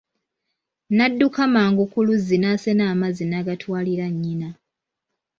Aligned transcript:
N'adduka 0.95 1.43
mangu 1.53 1.83
ku 1.91 1.99
luzzi 2.05 2.37
n'asena 2.39 2.83
amazzi 2.93 3.23
n'agatwalira 3.27 4.05
nnyina. 4.13 4.49